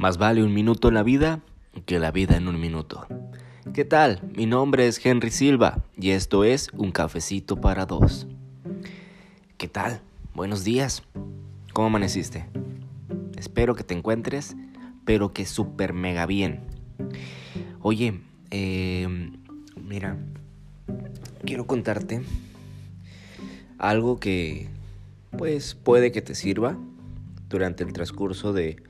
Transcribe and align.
Más 0.00 0.16
vale 0.16 0.42
un 0.42 0.54
minuto 0.54 0.88
en 0.88 0.94
la 0.94 1.02
vida 1.02 1.40
que 1.84 1.98
la 1.98 2.10
vida 2.10 2.34
en 2.38 2.48
un 2.48 2.58
minuto. 2.58 3.06
¿Qué 3.74 3.84
tal? 3.84 4.22
Mi 4.34 4.46
nombre 4.46 4.86
es 4.86 5.04
Henry 5.04 5.30
Silva 5.30 5.84
y 5.94 6.12
esto 6.12 6.42
es 6.42 6.70
Un 6.72 6.90
Cafecito 6.90 7.60
para 7.60 7.84
Dos. 7.84 8.26
¿Qué 9.58 9.68
tal? 9.68 10.00
Buenos 10.34 10.64
días. 10.64 11.02
¿Cómo 11.74 11.88
amaneciste? 11.88 12.46
Espero 13.36 13.74
que 13.74 13.84
te 13.84 13.92
encuentres, 13.92 14.56
pero 15.04 15.34
que 15.34 15.44
súper 15.44 15.92
mega 15.92 16.24
bien. 16.24 16.60
Oye, 17.82 18.22
eh, 18.50 19.06
mira, 19.76 20.16
quiero 21.44 21.66
contarte 21.66 22.22
algo 23.76 24.18
que 24.18 24.66
pues 25.36 25.74
puede 25.74 26.10
que 26.10 26.22
te 26.22 26.34
sirva 26.34 26.78
durante 27.50 27.84
el 27.84 27.92
transcurso 27.92 28.54
de 28.54 28.82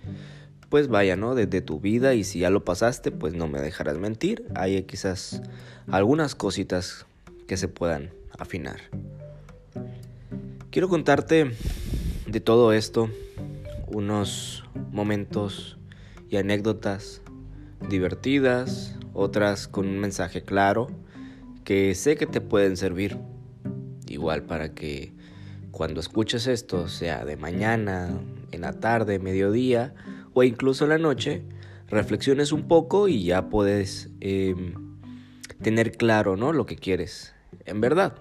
pues 0.71 0.89
vaya, 0.89 1.17
¿no? 1.17 1.35
Desde 1.35 1.61
tu 1.61 1.81
vida 1.81 2.15
y 2.15 2.25
si 2.25 2.39
ya 2.39 2.51
lo 2.51 2.65
pasaste, 2.65 3.11
pues 3.11 3.35
no 3.35 3.49
me 3.49 3.61
dejarás 3.61 3.99
mentir. 3.99 4.47
Hay 4.55 4.83
quizás 4.85 5.43
algunas 5.89 6.37
cositas 6.37 7.07
que 7.49 7.57
se 7.57 7.67
puedan 7.69 8.11
afinar. 8.39 8.81
Quiero 10.71 10.89
contarte 10.89 11.51
de 12.27 12.41
todo 12.41 12.73
esto 12.73 13.11
unos 13.89 14.65
momentos 14.93 15.77
y 16.29 16.37
anécdotas 16.37 17.23
divertidas, 17.89 18.97
otras 19.13 19.67
con 19.67 19.89
un 19.89 19.99
mensaje 19.99 20.43
claro 20.43 20.87
que 21.65 21.97
sé 21.97 22.17
que 22.17 22.27
te 22.27 22.41
pueden 22.41 22.77
servir. 22.77 23.19
Igual 24.07 24.45
para 24.45 24.73
que 24.73 25.13
cuando 25.73 25.99
escuches 25.99 26.47
esto, 26.47 26.87
sea 26.87 27.25
de 27.25 27.37
mañana, 27.37 28.21
en 28.53 28.61
la 28.61 28.75
tarde, 28.75 29.19
mediodía 29.19 29.95
o 30.35 30.43
incluso 30.43 30.85
en 30.85 30.91
la 30.91 30.99
noche, 30.99 31.43
reflexiones 31.89 32.53
un 32.53 32.69
poco 32.69 33.09
y 33.09 33.25
ya 33.25 33.49
puedes 33.49 34.11
em, 34.21 34.75
tener 35.63 35.93
claro 35.93 36.37
¿no? 36.37 36.53
lo 36.53 36.67
que 36.67 36.77
quieres. 36.77 37.35
En 37.65 37.81
verdad. 37.81 38.15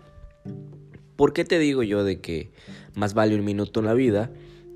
¿Por 1.15 1.33
qué 1.33 1.43
te 1.43 1.59
digo 1.59 1.83
yo 1.83 2.03
de 2.03 2.21
que 2.21 2.51
más 2.95 3.13
vale 3.13 3.35
un 3.35 3.43
minuto 3.43 3.81
en 3.81 3.87
la 3.87 3.93
vida 3.93 4.31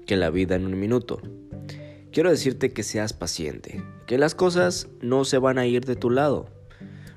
que 0.05 0.17
la 0.17 0.29
vida 0.29 0.55
en 0.55 0.65
un 0.65 0.79
minuto? 0.79 1.21
Quiero 2.11 2.29
decirte 2.29 2.73
que 2.73 2.83
seas 2.83 3.13
paciente, 3.13 3.83
que 4.05 4.17
las 4.17 4.35
cosas 4.35 4.87
no 5.01 5.25
se 5.25 5.37
van 5.37 5.57
a 5.57 5.65
ir 5.65 5.85
de 5.85 5.95
tu 5.95 6.09
lado. 6.09 6.47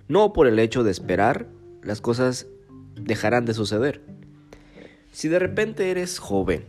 No 0.09 0.33
por 0.33 0.47
el 0.47 0.59
hecho 0.59 0.85
de 0.85 0.93
esperar, 0.93 1.49
las 1.83 2.01
cosas 2.01 2.47
dejarán 2.95 3.45
de 3.45 3.55
suceder. 3.55 4.01
Si 5.11 5.29
de 5.29 5.39
repente 5.39 5.91
eres 5.91 6.19
joven, 6.19 6.65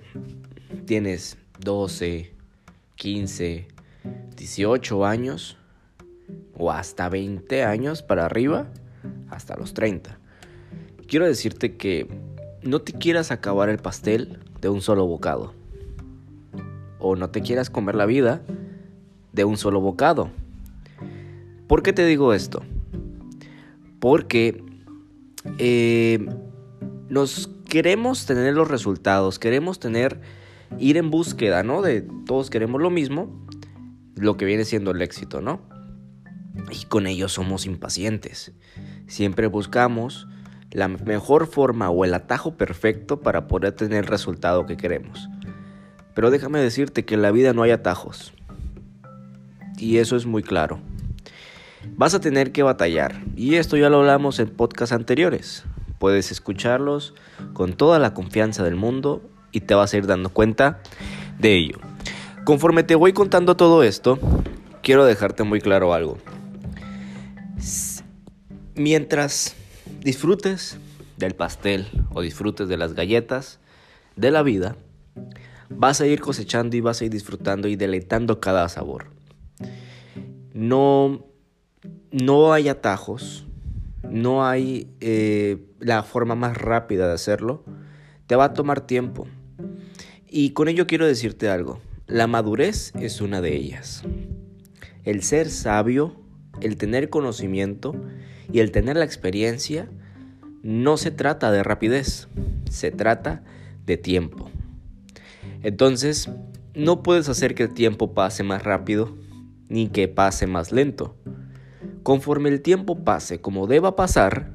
tienes 0.85 1.37
12, 1.59 2.33
15, 2.97 3.67
18 4.35 5.05
años 5.05 5.57
o 6.57 6.71
hasta 6.71 7.07
20 7.07 7.63
años 7.63 8.03
para 8.03 8.25
arriba, 8.25 8.67
hasta 9.29 9.55
los 9.55 9.73
30. 9.73 10.19
Quiero 11.07 11.25
decirte 11.25 11.77
que 11.77 12.07
no 12.63 12.81
te 12.81 12.91
quieras 12.91 13.31
acabar 13.31 13.69
el 13.69 13.77
pastel 13.77 14.39
de 14.59 14.69
un 14.69 14.81
solo 14.81 15.05
bocado. 15.05 15.53
O 16.99 17.15
no 17.15 17.29
te 17.29 17.41
quieras 17.41 17.69
comer 17.69 17.95
la 17.95 18.05
vida 18.05 18.41
de 19.31 19.45
un 19.45 19.57
solo 19.57 19.79
bocado. 19.79 20.31
¿Por 21.67 21.83
qué 21.83 21.93
te 21.93 22.05
digo 22.05 22.33
esto? 22.33 22.63
Porque 23.99 24.63
eh, 25.59 26.25
nos 27.09 27.49
queremos 27.69 28.25
tener 28.25 28.53
los 28.53 28.67
resultados, 28.67 29.39
queremos 29.39 29.79
tener, 29.79 30.19
ir 30.79 30.97
en 30.97 31.09
búsqueda, 31.09 31.63
¿no? 31.63 31.81
De 31.81 32.01
todos 32.25 32.49
queremos 32.49 32.81
lo 32.81 32.89
mismo, 32.89 33.45
lo 34.15 34.37
que 34.37 34.45
viene 34.45 34.65
siendo 34.65 34.91
el 34.91 35.01
éxito, 35.01 35.41
¿no? 35.41 35.61
Y 36.71 36.85
con 36.85 37.07
ello 37.07 37.29
somos 37.29 37.65
impacientes. 37.65 38.53
Siempre 39.07 39.47
buscamos 39.47 40.27
la 40.71 40.87
mejor 40.87 41.47
forma 41.47 41.89
o 41.89 42.03
el 42.05 42.13
atajo 42.13 42.55
perfecto 42.55 43.21
para 43.21 43.47
poder 43.47 43.73
tener 43.73 43.99
el 43.99 44.07
resultado 44.07 44.65
que 44.65 44.77
queremos. 44.77 45.29
Pero 46.13 46.31
déjame 46.31 46.59
decirte 46.59 47.05
que 47.05 47.15
en 47.15 47.21
la 47.21 47.31
vida 47.31 47.53
no 47.53 47.63
hay 47.63 47.71
atajos. 47.71 48.33
Y 49.77 49.97
eso 49.97 50.15
es 50.15 50.25
muy 50.25 50.43
claro. 50.43 50.79
Vas 51.95 52.13
a 52.15 52.19
tener 52.19 52.51
que 52.51 52.63
batallar. 52.63 53.23
Y 53.35 53.55
esto 53.55 53.77
ya 53.77 53.89
lo 53.89 53.99
hablamos 53.99 54.39
en 54.39 54.49
podcasts 54.49 54.93
anteriores. 54.93 55.63
Puedes 55.99 56.31
escucharlos 56.31 57.13
con 57.53 57.73
toda 57.73 57.99
la 57.99 58.13
confianza 58.13 58.63
del 58.63 58.75
mundo 58.75 59.21
y 59.51 59.61
te 59.61 59.73
vas 59.73 59.93
a 59.93 59.97
ir 59.97 60.07
dando 60.07 60.29
cuenta 60.29 60.81
de 61.39 61.55
ello. 61.55 61.77
Conforme 62.43 62.83
te 62.83 62.95
voy 62.95 63.13
contando 63.13 63.57
todo 63.57 63.83
esto, 63.83 64.19
quiero 64.81 65.05
dejarte 65.05 65.43
muy 65.43 65.59
claro 65.59 65.93
algo. 65.93 66.17
Mientras 68.75 69.55
disfrutes 70.01 70.77
del 71.17 71.35
pastel 71.35 71.87
o 72.13 72.21
disfrutes 72.21 72.67
de 72.67 72.77
las 72.77 72.93
galletas 72.93 73.59
de 74.15 74.31
la 74.31 74.43
vida, 74.43 74.75
vas 75.69 76.01
a 76.01 76.07
ir 76.07 76.21
cosechando 76.21 76.77
y 76.77 76.81
vas 76.81 77.01
a 77.01 77.05
ir 77.05 77.11
disfrutando 77.11 77.67
y 77.67 77.75
deleitando 77.75 78.39
cada 78.39 78.69
sabor. 78.69 79.07
No, 80.53 81.25
no 82.11 82.53
hay 82.53 82.69
atajos, 82.69 83.45
no 84.09 84.45
hay 84.45 84.89
eh, 85.01 85.65
la 85.79 86.03
forma 86.03 86.35
más 86.35 86.57
rápida 86.57 87.07
de 87.07 87.13
hacerlo. 87.13 87.63
Te 88.25 88.35
va 88.35 88.45
a 88.45 88.53
tomar 88.53 88.81
tiempo. 88.81 89.27
Y 90.39 90.51
con 90.51 90.67
ello 90.67 90.85
quiero 90.85 91.07
decirte 91.07 91.49
algo. 91.49 91.81
La 92.05 92.27
madurez 92.27 92.93
es 92.99 93.21
una 93.21 93.41
de 93.41 93.55
ellas. 93.55 94.03
El 95.03 95.23
ser 95.23 95.49
sabio, 95.49 96.15
el 96.61 96.77
tener 96.77 97.09
conocimiento 97.09 97.95
y 98.53 98.59
el 98.59 98.71
tener 98.71 98.97
la 98.97 99.03
experiencia 99.03 99.89
no 100.61 100.97
se 100.97 101.09
trata 101.09 101.51
de 101.51 101.63
rapidez, 101.63 102.27
se 102.69 102.91
trata 102.91 103.43
de 103.87 103.97
tiempo. 103.97 104.51
Entonces, 105.63 106.29
no 106.75 107.01
puedes 107.01 107.29
hacer 107.29 107.55
que 107.55 107.63
el 107.63 107.73
tiempo 107.73 108.13
pase 108.13 108.43
más 108.43 108.61
rápido 108.61 109.17
ni 109.69 109.87
que 109.87 110.07
pase 110.07 110.45
más 110.45 110.71
lento. 110.71 111.17
Conforme 112.03 112.49
el 112.49 112.61
tiempo 112.61 113.03
pase 113.03 113.41
como 113.41 113.65
deba 113.65 113.95
pasar, 113.95 114.51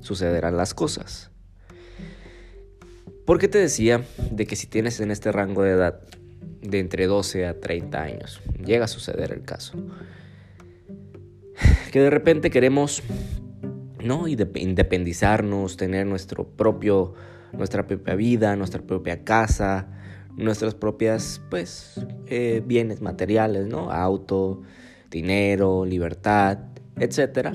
sucederán 0.00 0.56
las 0.56 0.72
cosas. 0.72 1.35
¿Por 3.26 3.38
qué 3.38 3.48
te 3.48 3.58
decía 3.58 4.04
de 4.30 4.46
que 4.46 4.56
si 4.56 4.68
tienes 4.68 5.00
en 5.00 5.10
este 5.10 5.32
rango 5.32 5.62
de 5.62 5.72
edad 5.72 6.00
de 6.62 6.78
entre 6.78 7.06
12 7.06 7.46
a 7.46 7.60
30 7.60 8.02
años, 8.02 8.40
llega 8.64 8.84
a 8.84 8.88
suceder 8.88 9.32
el 9.32 9.42
caso? 9.42 9.76
Que 11.92 12.00
de 12.00 12.10
repente 12.10 12.50
queremos 12.50 13.02
no 14.04 14.28
independizarnos, 14.28 15.76
tener 15.76 16.06
nuestro 16.06 16.46
propio 16.46 17.14
nuestra 17.52 17.86
propia 17.86 18.14
vida, 18.14 18.56
nuestra 18.56 18.82
propia 18.82 19.24
casa, 19.24 19.88
nuestras 20.36 20.74
propias 20.74 21.40
pues 21.50 22.00
eh, 22.26 22.62
bienes 22.64 23.00
materiales, 23.00 23.66
¿no? 23.66 23.90
Auto, 23.90 24.62
dinero, 25.10 25.84
libertad, 25.84 26.58
etc. 26.98 27.50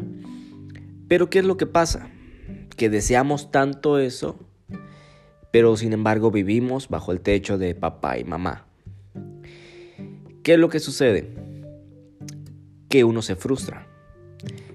Pero 1.07 1.29
¿qué 1.29 1.39
es 1.39 1.45
lo 1.45 1.57
que 1.57 1.67
pasa? 1.67 2.09
Que 2.75 2.89
deseamos 2.89 3.51
tanto 3.51 3.99
eso, 3.99 4.39
pero 5.51 5.75
sin 5.77 5.93
embargo 5.93 6.31
vivimos 6.31 6.89
bajo 6.89 7.11
el 7.11 7.21
techo 7.21 7.57
de 7.57 7.75
papá 7.75 8.17
y 8.17 8.23
mamá. 8.23 8.65
¿Qué 10.43 10.53
es 10.53 10.59
lo 10.59 10.69
que 10.69 10.79
sucede? 10.79 11.29
Que 12.89 13.03
uno 13.03 13.21
se 13.21 13.35
frustra, 13.35 13.87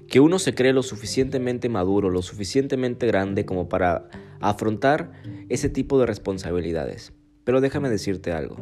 que 0.09 0.19
uno 0.19 0.39
se 0.39 0.55
cree 0.55 0.73
lo 0.73 0.83
suficientemente 0.83 1.69
maduro, 1.69 2.09
lo 2.09 2.21
suficientemente 2.21 3.07
grande 3.07 3.45
como 3.45 3.69
para 3.69 4.09
afrontar 4.39 5.11
ese 5.49 5.69
tipo 5.69 5.99
de 5.99 6.05
responsabilidades. 6.05 7.13
Pero 7.43 7.61
déjame 7.61 7.89
decirte 7.89 8.31
algo, 8.31 8.57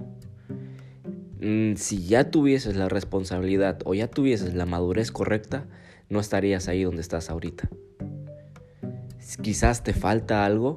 Mm, 1.45 1.75
si 1.75 2.07
ya 2.07 2.31
tuvieses 2.31 2.75
la 2.75 2.89
responsabilidad 2.89 3.79
o 3.85 3.93
ya 3.93 4.07
tuvieses 4.07 4.55
la 4.55 4.65
madurez 4.65 5.11
correcta, 5.11 5.67
no 6.09 6.19
estarías 6.19 6.67
ahí 6.67 6.81
donde 6.81 7.01
estás 7.01 7.29
ahorita. 7.29 7.69
Quizás 9.43 9.83
te 9.83 9.93
falta 9.93 10.43
algo 10.43 10.73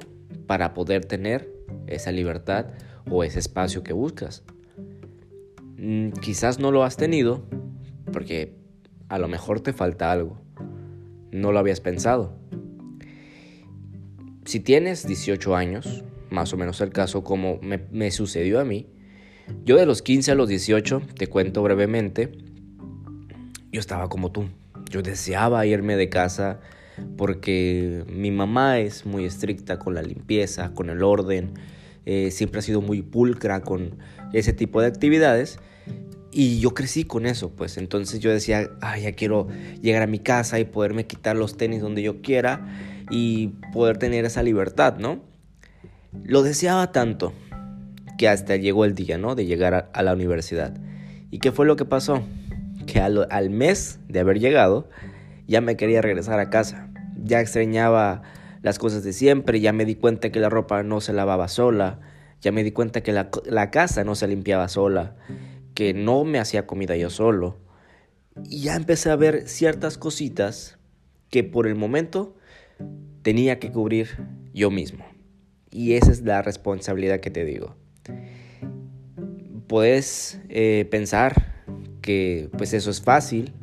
para 0.49 0.73
poder 0.73 1.05
tener 1.05 1.47
esa 1.85 2.11
libertad 2.11 2.65
o 3.07 3.23
ese 3.23 3.37
espacio 3.37 3.83
que 3.83 3.93
buscas. 3.93 4.41
Mm, 5.77 6.09
quizás 6.23 6.57
no 6.57 6.71
lo 6.71 6.83
has 6.83 6.97
tenido 6.97 7.43
porque 8.11 8.55
a 9.09 9.19
lo 9.19 9.27
mejor 9.27 9.59
te 9.59 9.73
falta 9.73 10.11
algo. 10.11 10.41
No 11.31 11.51
lo 11.51 11.59
habías 11.59 11.81
pensado. 11.81 12.33
Si 14.43 14.59
tienes 14.59 15.05
18 15.05 15.55
años, 15.55 16.03
más 16.31 16.51
o 16.51 16.57
menos 16.57 16.81
el 16.81 16.89
caso 16.89 17.23
como 17.23 17.59
me, 17.61 17.85
me 17.91 18.09
sucedió 18.09 18.59
a 18.59 18.65
mí, 18.65 18.87
yo 19.65 19.77
de 19.77 19.85
los 19.85 20.01
15 20.01 20.31
a 20.31 20.35
los 20.35 20.49
18, 20.49 21.03
te 21.15 21.27
cuento 21.27 21.61
brevemente, 21.61 22.31
yo 23.71 23.79
estaba 23.79 24.09
como 24.09 24.31
tú. 24.31 24.49
Yo 24.89 25.03
deseaba 25.03 25.67
irme 25.67 25.95
de 25.95 26.09
casa 26.09 26.59
porque 27.17 28.03
mi 28.07 28.31
mamá 28.31 28.79
es 28.79 29.05
muy 29.05 29.25
estricta 29.25 29.79
con 29.79 29.93
la 29.95 30.01
limpieza, 30.01 30.73
con 30.73 30.89
el 30.89 31.03
orden, 31.03 31.53
eh, 32.05 32.31
siempre 32.31 32.59
ha 32.59 32.61
sido 32.61 32.81
muy 32.81 33.01
pulcra 33.01 33.61
con 33.61 33.97
ese 34.33 34.53
tipo 34.53 34.81
de 34.81 34.87
actividades. 34.87 35.59
Y 36.31 36.59
yo 36.59 36.73
crecí 36.75 37.05
con 37.05 37.25
eso, 37.25 37.49
pues 37.49 37.77
entonces 37.77 38.19
yo 38.19 38.31
decía, 38.31 38.69
ay, 38.81 39.03
ya 39.03 39.13
quiero 39.13 39.47
llegar 39.81 40.03
a 40.03 40.07
mi 40.07 40.19
casa 40.19 40.59
y 40.59 40.65
poderme 40.65 41.07
quitar 41.07 41.35
los 41.35 41.57
tenis 41.57 41.81
donde 41.81 42.03
yo 42.03 42.21
quiera 42.21 42.67
y 43.09 43.49
poder 43.73 43.97
tener 43.97 44.25
esa 44.25 44.43
libertad, 44.43 44.97
¿no? 44.99 45.23
Lo 46.23 46.43
deseaba 46.43 46.91
tanto 46.91 47.33
que 48.19 48.27
hasta 48.27 48.57
llegó 48.57 48.85
el 48.85 48.93
día, 48.93 49.17
¿no? 49.17 49.33
De 49.33 49.45
llegar 49.45 49.89
a, 49.91 50.03
la 50.03 50.13
universidad. 50.13 50.77
¿Y 51.31 51.39
qué 51.39 51.51
fue 51.51 51.65
lo 51.65 51.75
que 51.75 51.85
pasó? 51.85 52.21
Que 52.85 52.99
al, 52.99 53.27
al 53.31 53.49
mes 53.49 53.99
de 54.07 54.19
haber 54.19 54.39
llegado, 54.39 54.89
ya 55.47 55.61
me 55.61 55.77
quería 55.77 56.01
regresar 56.01 56.39
a 56.39 56.49
casa. 56.49 56.88
Ya 57.23 57.41
extrañaba 57.41 58.21
las 58.61 58.79
cosas 58.79 59.03
de 59.03 59.13
siempre, 59.13 59.59
ya 59.59 59.73
me 59.73 59.85
di 59.85 59.95
cuenta 59.95 60.31
que 60.31 60.39
la 60.39 60.49
ropa 60.49 60.83
no 60.83 61.01
se 61.01 61.13
lavaba 61.13 61.47
sola, 61.47 61.99
ya 62.41 62.51
me 62.51 62.63
di 62.63 62.71
cuenta 62.71 63.01
que 63.01 63.11
la, 63.11 63.29
la 63.45 63.71
casa 63.71 64.03
no 64.03 64.15
se 64.15 64.27
limpiaba 64.27 64.67
sola 64.67 65.15
que 65.79 65.93
no 65.93 66.25
me 66.25 66.39
hacía 66.39 66.67
comida 66.67 66.97
yo 66.97 67.09
solo. 67.09 67.57
Y 68.43 68.63
ya 68.63 68.75
empecé 68.75 69.11
a 69.11 69.15
ver 69.15 69.47
ciertas 69.47 69.97
cositas 69.97 70.77
que 71.29 71.45
por 71.45 71.67
el 71.67 71.75
momento 71.75 72.35
tenía 73.21 73.59
que 73.59 73.71
cubrir 73.71 74.09
yo 74.53 74.71
mismo. 74.71 75.05
Y 75.71 75.93
esa 75.93 76.11
es 76.11 76.21
la 76.23 76.41
responsabilidad 76.41 77.21
que 77.21 77.31
te 77.31 77.45
digo. 77.45 77.77
Puedes 79.67 80.41
eh, 80.49 80.85
pensar 80.91 81.63
que 82.01 82.49
pues 82.57 82.73
eso 82.73 82.91
es 82.91 83.01
fácil. 83.01 83.53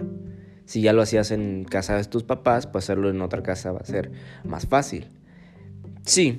Si 0.66 0.82
ya 0.82 0.92
lo 0.92 1.00
hacías 1.00 1.30
en 1.30 1.64
casa 1.64 1.96
de 1.96 2.04
tus 2.04 2.24
papás, 2.24 2.66
pues 2.66 2.84
hacerlo 2.84 3.08
en 3.08 3.22
otra 3.22 3.42
casa 3.42 3.72
va 3.72 3.78
a 3.78 3.84
ser 3.84 4.10
más 4.44 4.66
fácil. 4.66 5.06
Sí, 6.04 6.38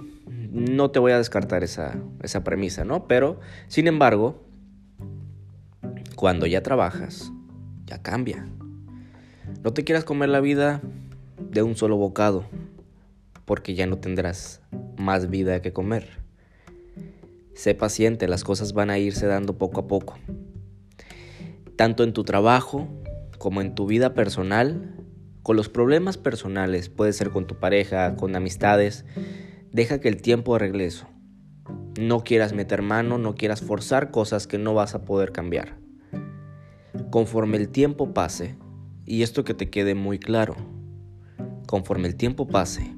no 0.52 0.92
te 0.92 1.00
voy 1.00 1.14
a 1.14 1.18
descartar 1.18 1.64
esa, 1.64 1.96
esa 2.22 2.44
premisa, 2.44 2.84
¿no? 2.84 3.08
Pero, 3.08 3.40
sin 3.68 3.88
embargo, 3.88 4.44
cuando 6.16 6.46
ya 6.46 6.62
trabajas, 6.62 7.32
ya 7.86 8.02
cambia. 8.02 8.48
No 9.64 9.74
te 9.74 9.84
quieras 9.84 10.04
comer 10.04 10.30
la 10.30 10.42
vida 10.42 10.82
de 11.50 11.64
un 11.64 11.76
solo 11.76 11.96
bocado, 11.96 12.46
porque 13.46 13.76
ya 13.76 13.88
no 13.88 13.98
tendrás 13.98 14.62
más 14.98 15.30
vida 15.30 15.62
que 15.62 15.72
comer. 15.72 16.10
Sé 17.54 17.76
paciente, 17.76 18.28
las 18.28 18.44
cosas 18.44 18.74
van 18.74 18.90
a 18.90 19.00
irse 19.00 19.26
dando 19.26 19.58
poco 19.58 19.80
a 19.82 19.88
poco. 19.88 20.18
Tanto 21.78 22.04
en 22.04 22.12
tu 22.12 22.24
trabajo 22.24 22.90
como 23.38 23.62
en 23.62 23.76
tu 23.76 23.86
vida 23.86 24.14
personal, 24.14 24.96
con 25.44 25.56
los 25.56 25.70
problemas 25.70 26.18
personales, 26.18 26.90
puede 26.90 27.14
ser 27.14 27.30
con 27.30 27.48
tu 27.48 27.56
pareja, 27.56 28.16
con 28.16 28.36
amistades, 28.36 29.06
deja 29.72 30.00
que 30.00 30.10
el 30.10 30.22
tiempo 30.22 30.56
arregle 30.56 30.86
eso. 30.86 31.08
No 32.00 32.24
quieras 32.24 32.54
meter 32.54 32.82
mano, 32.82 33.18
no 33.18 33.36
quieras 33.36 33.62
forzar 33.62 34.12
cosas 34.12 34.48
que 34.48 34.58
no 34.58 34.74
vas 34.74 34.96
a 34.96 35.06
poder 35.06 35.32
cambiar 35.32 35.78
conforme 37.10 37.58
el 37.58 37.70
tiempo 37.70 38.14
pase, 38.14 38.56
y 39.06 39.24
esto 39.24 39.44
que 39.44 39.54
te 39.54 39.70
quede 39.70 39.96
muy 39.96 40.20
claro, 40.20 40.56
conforme 41.68 42.08
el 42.08 42.16
tiempo 42.16 42.48
pase, 42.48 42.96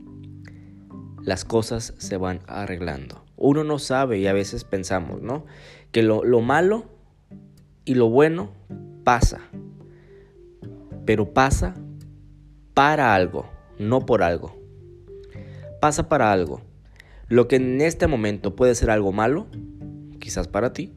las 1.24 1.45
cosas 1.45 1.94
se 1.97 2.18
van 2.18 2.39
arreglando. 2.47 3.24
Uno 3.35 3.63
no 3.63 3.80
sabe 3.80 4.19
y 4.19 4.27
a 4.27 4.33
veces 4.33 4.63
pensamos, 4.63 5.21
¿no? 5.21 5.45
Que 5.92 6.03
lo, 6.03 6.24
lo 6.24 6.42
malo 6.42 6.85
y 7.85 7.95
lo 7.95 8.09
bueno 8.09 8.51
pasa, 9.03 9.42
pero 11.09 11.33
pasa 11.33 11.73
para 12.75 13.15
algo, 13.15 13.50
no 13.79 14.06
por 14.06 14.21
algo. 14.21 14.56
Pasa 15.81 16.07
para 16.07 16.31
algo. 16.31 16.61
Lo 17.27 17.47
que 17.47 17.56
en 17.56 17.81
este 17.81 18.06
momento 18.06 18.56
puede 18.56 18.75
ser 18.75 18.91
algo 18.91 19.11
malo, 19.11 19.47
quizás 20.19 20.47
para 20.47 20.71
ti, 20.71 20.94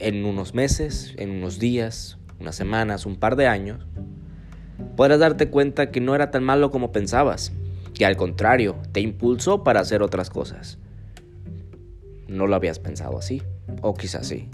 en 0.00 0.24
unos 0.24 0.54
meses, 0.54 1.14
en 1.18 1.30
unos 1.30 1.60
días, 1.60 2.18
unas 2.40 2.56
semanas, 2.56 3.06
un 3.06 3.14
par 3.14 3.36
de 3.36 3.46
años, 3.46 3.86
podrás 4.96 5.20
darte 5.20 5.50
cuenta 5.50 5.92
que 5.92 6.00
no 6.00 6.16
era 6.16 6.32
tan 6.32 6.42
malo 6.42 6.72
como 6.72 6.90
pensabas, 6.90 7.52
que 7.94 8.06
al 8.06 8.16
contrario, 8.16 8.74
te 8.90 8.98
impulsó 8.98 9.62
para 9.62 9.78
hacer 9.78 10.02
otras 10.02 10.30
cosas. 10.30 10.78
No 12.26 12.48
lo 12.48 12.56
habías 12.56 12.80
pensado 12.80 13.18
así, 13.18 13.40
o 13.82 13.94
quizás 13.94 14.26
sí. 14.26 14.48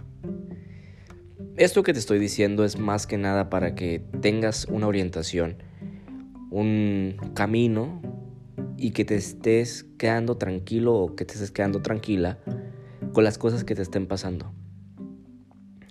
Esto 1.57 1.85
que 1.85 1.93
te 1.93 2.01
estoy 2.01 2.19
diciendo 2.19 2.65
es 2.65 2.81
más 2.81 3.07
que 3.07 3.17
nada 3.17 3.49
para 3.49 3.77
que 3.77 4.03
tengas 4.21 4.65
una 4.65 4.89
orientación, 4.89 5.59
un 6.51 7.17
camino 7.35 8.03
y 8.77 8.91
que 8.91 9.05
te 9.05 9.15
estés 9.15 9.85
quedando 9.97 10.37
tranquilo 10.37 10.95
o 10.95 11.15
que 11.15 11.25
te 11.25 11.35
estés 11.35 11.53
quedando 11.53 11.81
tranquila 11.81 12.41
con 13.13 13.23
las 13.23 13.39
cosas 13.39 13.63
que 13.63 13.77
te 13.77 13.83
estén 13.83 14.09
pasando. 14.09 14.53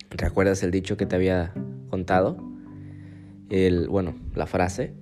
¿Recuerdas 0.09 0.63
el 0.63 0.71
dicho 0.71 0.97
que 0.97 1.05
te 1.05 1.15
había 1.15 1.53
contado? 1.89 2.35
El, 3.49 3.87
bueno, 3.87 4.15
la 4.35 4.47
frase 4.47 4.93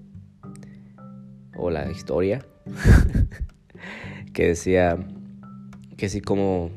o 1.58 1.72
la 1.72 1.90
historia 1.90 2.46
que 4.34 4.50
decía 4.50 4.96
que 5.98 6.08
sí, 6.08 6.22
como, 6.22 6.70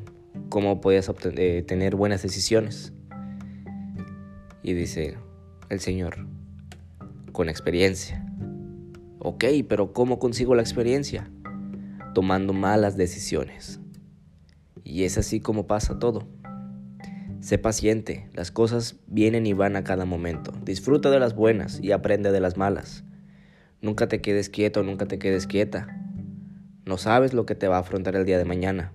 cómo 0.49 0.81
podías 0.81 1.07
eh, 1.37 1.63
tener 1.67 1.95
buenas 1.95 2.23
decisiones. 2.23 2.94
Y 4.67 4.73
dice 4.73 5.15
el 5.69 5.79
Señor, 5.79 6.25
con 7.33 7.49
experiencia. 7.49 8.25
Ok, 9.19 9.45
pero 9.69 9.93
¿cómo 9.93 10.17
consigo 10.17 10.55
la 10.55 10.63
experiencia? 10.63 11.29
Tomando 12.15 12.51
malas 12.51 12.97
decisiones. 12.97 13.79
Y 14.83 15.03
es 15.03 15.19
así 15.19 15.39
como 15.39 15.67
pasa 15.67 15.99
todo. 15.99 16.27
Sé 17.41 17.59
paciente, 17.59 18.27
las 18.33 18.49
cosas 18.49 18.95
vienen 19.05 19.45
y 19.45 19.53
van 19.53 19.75
a 19.75 19.83
cada 19.83 20.05
momento. 20.05 20.51
Disfruta 20.63 21.11
de 21.11 21.19
las 21.19 21.35
buenas 21.35 21.79
y 21.79 21.91
aprende 21.91 22.31
de 22.31 22.39
las 22.39 22.57
malas. 22.57 23.03
Nunca 23.81 24.07
te 24.07 24.19
quedes 24.19 24.49
quieto, 24.49 24.81
nunca 24.81 25.05
te 25.05 25.19
quedes 25.19 25.45
quieta. 25.45 25.95
No 26.85 26.97
sabes 26.97 27.35
lo 27.35 27.45
que 27.45 27.53
te 27.53 27.67
va 27.67 27.77
a 27.77 27.81
afrontar 27.81 28.15
el 28.15 28.25
día 28.25 28.39
de 28.39 28.45
mañana. 28.45 28.93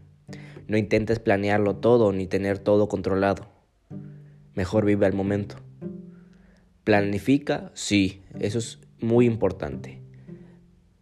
No 0.67 0.77
intentes 0.77 1.21
planearlo 1.21 1.77
todo 1.77 2.11
ni 2.11 2.27
tener 2.27 2.59
todo 2.59 2.89
controlado. 2.89 3.60
Mejor 4.55 4.85
vive 4.85 5.07
al 5.07 5.13
momento. 5.13 5.57
Planifica, 6.85 7.71
sí, 7.75 8.23
eso 8.39 8.59
es 8.59 8.79
muy 9.01 9.27
importante. 9.27 10.01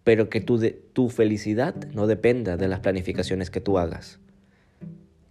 Pero 0.05 0.29
que 0.29 0.41
tu, 0.41 0.61
tu 0.93 1.09
felicidad 1.09 1.75
no 1.93 2.07
dependa 2.07 2.57
de 2.57 2.69
las 2.69 2.81
planificaciones 2.81 3.51
que 3.51 3.61
tú 3.61 3.79
hagas 3.79 4.21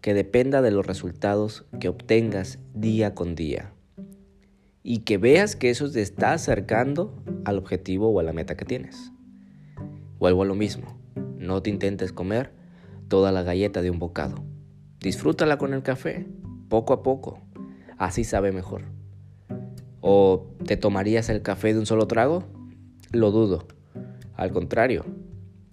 que 0.07 0.13
dependa 0.13 0.61
de 0.61 0.71
los 0.71 0.85
resultados 0.85 1.65
que 1.81 1.89
obtengas 1.89 2.59
día 2.73 3.13
con 3.13 3.35
día 3.35 3.73
y 4.81 4.99
que 4.99 5.17
veas 5.17 5.57
que 5.57 5.69
eso 5.69 5.91
te 5.91 6.01
está 6.01 6.31
acercando 6.31 7.21
al 7.43 7.57
objetivo 7.57 8.09
o 8.09 8.19
a 8.21 8.23
la 8.23 8.31
meta 8.31 8.55
que 8.55 8.63
tienes. 8.63 9.11
Vuelvo 10.17 10.43
a 10.43 10.45
lo 10.45 10.55
mismo, 10.55 10.97
no 11.37 11.61
te 11.61 11.69
intentes 11.69 12.13
comer 12.13 12.51
toda 13.09 13.33
la 13.33 13.43
galleta 13.43 13.81
de 13.81 13.91
un 13.91 13.99
bocado. 13.99 14.45
Disfrútala 15.01 15.57
con 15.57 15.73
el 15.73 15.83
café, 15.83 16.25
poco 16.69 16.93
a 16.93 17.03
poco, 17.03 17.41
así 17.97 18.23
sabe 18.23 18.51
mejor. 18.51 18.83
¿O 20.01 20.53
te 20.65 20.77
tomarías 20.77 21.29
el 21.29 21.41
café 21.41 21.73
de 21.73 21.79
un 21.79 21.85
solo 21.85 22.07
trago? 22.07 22.43
Lo 23.11 23.31
dudo. 23.31 23.67
Al 24.35 24.51
contrario, 24.51 25.05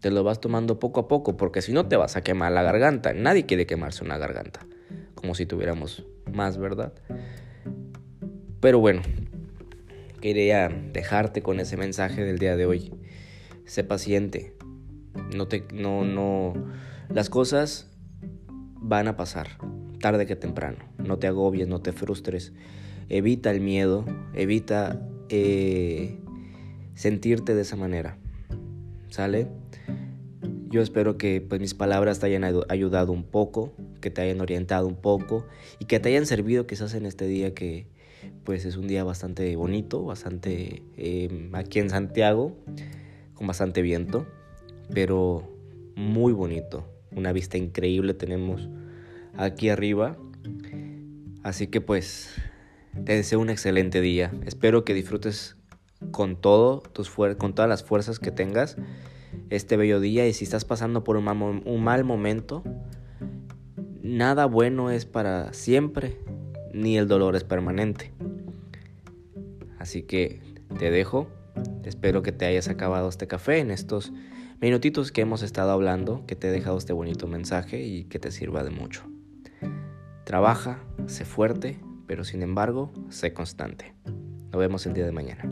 te 0.01 0.11
lo 0.11 0.25
vas 0.25 0.41
tomando 0.41 0.79
poco 0.79 1.01
a 1.01 1.09
poco, 1.09 1.37
porque 1.37 1.63
si 1.63 1.73
no 1.73 1.87
te 1.87 1.97
vas 1.97 2.17
a 2.17 2.23
quemar 2.23 2.53
la 2.53 2.63
garganta. 2.63 3.13
Nadie 3.13 3.47
quiere 3.47 3.67
quemarse 3.67 4.05
una 4.05 4.19
garganta, 4.19 4.67
como 5.15 5.35
si 5.35 5.47
tuviéramos 5.47 6.05
más, 6.33 6.59
¿verdad? 6.59 6.93
Pero 8.61 8.81
bueno, 8.81 9.03
quería 10.21 10.69
dejarte 10.69 11.43
con 11.43 11.61
ese 11.61 11.77
mensaje 11.77 12.25
del 12.25 12.39
día 12.39 12.57
de 12.57 12.67
hoy. 12.67 12.95
Sé 13.67 13.85
paciente. 13.85 14.55
No 15.35 15.49
te 15.49 15.65
no 15.73 16.05
no 16.05 16.55
las 17.09 17.31
cosas 17.31 17.91
van 18.81 19.07
a 19.07 19.17
pasar 19.17 19.59
tarde 20.05 20.27
que 20.27 20.37
temprano. 20.37 20.85
No 20.99 21.19
te 21.19 21.29
agobies, 21.29 21.67
no 21.67 21.81
te 21.81 21.93
frustres. 21.93 22.53
Evita 23.09 23.51
el 23.51 23.63
miedo, 23.63 24.05
evita 24.35 25.01
eh, 25.31 26.19
sentirte 26.95 27.55
de 27.55 27.63
esa 27.63 27.77
manera. 27.77 28.19
¿Sale? 29.09 29.49
Yo 30.69 30.83
espero 30.83 31.17
que 31.17 31.41
pues, 31.41 31.59
mis 31.59 31.73
palabras 31.73 32.21
te 32.21 32.27
hayan 32.27 32.45
ayudado 32.45 33.13
un 33.13 33.25
poco, 33.25 33.73
que 34.03 34.11
te 34.11 34.21
hayan 34.21 34.43
orientado 34.43 34.87
un 34.87 34.97
poco 34.97 35.47
y 35.79 35.87
que 35.87 36.01
te 36.01 36.11
hayan 36.11 36.27
servido 36.27 36.67
quizás 36.67 36.93
en 36.93 37.07
este 37.07 37.27
día 37.27 37.55
que 37.55 37.87
pues 38.45 38.67
es 38.67 38.77
un 38.77 38.87
día 38.87 39.05
bastante 39.05 39.57
bonito, 39.57 40.05
bastante 40.05 40.83
em, 40.99 41.55
aquí 41.55 41.79
en 41.79 41.89
Santiago, 41.89 42.55
con 43.33 43.47
bastante 43.47 43.81
viento, 43.81 44.27
pero 44.93 45.51
muy 45.97 46.35
bonito. 46.35 46.85
Una 47.11 47.33
vista 47.33 47.57
increíble 47.57 48.13
tenemos 48.13 48.69
aquí 49.37 49.69
arriba. 49.69 50.17
Así 51.43 51.67
que 51.67 51.81
pues 51.81 52.35
te 53.05 53.15
deseo 53.15 53.41
un 53.41 53.51
excelente 53.51 54.01
día. 54.01 54.33
Espero 54.47 54.85
que 54.85 54.95
disfrutes 54.95 55.57
con 56.11 56.37
todo 56.37 56.81
tus 56.81 57.11
con 57.11 57.55
todas 57.55 57.69
las 57.69 57.83
fuerzas 57.83 58.19
que 58.19 58.31
tengas 58.31 58.77
este 59.51 59.77
bello 59.77 60.01
día 60.01 60.27
y 60.27 60.33
si 60.33 60.45
estás 60.45 60.65
pasando 60.65 61.05
por 61.05 61.17
un 61.17 61.25
mal, 61.25 61.63
un 61.65 61.85
mal 61.85 62.05
momento, 62.05 62.63
nada 64.03 64.47
bueno 64.47 64.91
es 64.91 65.07
para 65.07 65.53
siempre, 65.53 66.19
ni 66.73 66.97
el 66.97 67.09
dolor 67.09 67.37
es 67.37 67.45
permanente. 67.45 68.13
Así 69.79 70.03
que 70.03 70.41
te 70.79 70.91
dejo. 70.91 71.29
Espero 71.85 72.23
que 72.23 72.33
te 72.33 72.47
hayas 72.47 72.69
acabado 72.69 73.09
este 73.09 73.27
café 73.27 73.59
en 73.59 73.71
estos 73.71 74.13
minutitos 74.61 75.13
que 75.13 75.21
hemos 75.21 75.43
estado 75.43 75.71
hablando, 75.71 76.25
que 76.27 76.35
te 76.35 76.49
he 76.49 76.51
dejado 76.51 76.79
este 76.79 76.93
bonito 76.93 77.27
mensaje 77.27 77.83
y 77.83 78.05
que 78.05 78.19
te 78.19 78.31
sirva 78.31 78.65
de 78.65 78.71
mucho. 78.71 79.14
Trabaja, 80.25 80.79
sé 81.07 81.27
fuerte, 81.27 81.79
pero 82.07 82.25
sin 82.25 82.43
embargo, 82.43 82.91
sé 83.11 83.35
constante. 83.35 83.95
Nos 84.51 84.59
vemos 84.59 84.87
el 84.87 84.95
día 84.95 85.05
de 85.05 85.13
mañana. 85.13 85.45